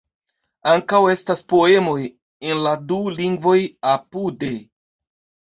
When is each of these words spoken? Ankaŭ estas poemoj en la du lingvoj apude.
Ankaŭ 0.69 1.01
estas 1.13 1.43
poemoj 1.53 1.99
en 2.53 2.63
la 2.69 2.73
du 2.93 2.99
lingvoj 3.19 3.55
apude. 3.93 4.53